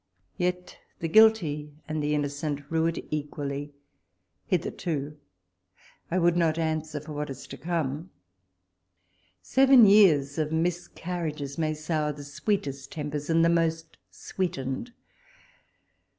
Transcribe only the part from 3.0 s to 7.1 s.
equally hitherto! I would not answer